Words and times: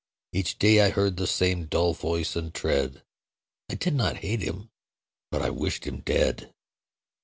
Each 0.33 0.57
day 0.57 0.81
I 0.81 0.89
heard 0.89 1.17
the 1.17 1.27
same 1.27 1.65
dull 1.67 1.93
voice 1.93 2.35
and 2.35 2.51
tread; 2.51 3.03
I 3.69 3.75
did 3.75 3.93
not 3.93 4.17
hate 4.25 4.41
him: 4.41 4.71
but 5.29 5.43
I 5.43 5.51
wished 5.51 5.85
him 5.85 5.99
dead. 5.99 6.51